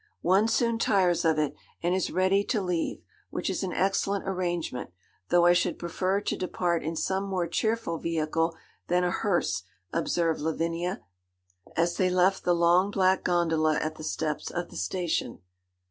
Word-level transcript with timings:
One 0.23 0.47
soon 0.47 0.79
tires 0.79 1.23
of 1.25 1.37
it, 1.37 1.53
and 1.83 1.93
is 1.93 2.09
ready 2.09 2.43
to 2.45 2.59
leave, 2.59 3.03
which 3.29 3.51
is 3.51 3.61
an 3.61 3.71
excellent 3.71 4.27
arrangement, 4.27 4.89
though 5.29 5.45
I 5.45 5.53
should 5.53 5.77
prefer 5.77 6.21
to 6.21 6.35
depart 6.35 6.81
in 6.83 6.95
some 6.95 7.23
more 7.25 7.45
cheerful 7.45 7.99
vehicle 7.99 8.55
than 8.87 9.03
a 9.03 9.11
hearse,' 9.11 9.61
observed 9.93 10.41
Lavinia, 10.41 11.03
as 11.77 11.97
they 11.97 12.09
left 12.09 12.45
the 12.45 12.55
long, 12.55 12.89
black 12.89 13.23
gondola 13.23 13.75
at 13.75 13.97
the 13.97 14.03
steps 14.03 14.49
of 14.49 14.71
the 14.71 14.75
station. 14.75 15.37